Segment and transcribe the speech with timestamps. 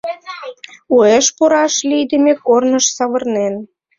[0.95, 3.53] Уэш пураш лийдыме корныш савырнен.